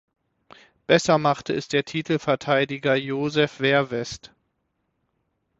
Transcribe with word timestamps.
Besser 0.87 1.19
machte 1.19 1.53
es 1.53 1.67
der 1.67 1.85
Titelverteidiger 1.85 2.95
Joseph 2.95 3.51
Vervest. 3.57 4.31